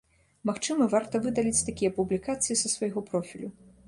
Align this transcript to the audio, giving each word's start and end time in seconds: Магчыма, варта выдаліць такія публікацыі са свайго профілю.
Магчыма, 0.49 0.85
варта 0.93 1.19
выдаліць 1.25 1.65
такія 1.67 1.91
публікацыі 1.97 2.57
са 2.63 2.71
свайго 2.77 3.05
профілю. 3.11 3.51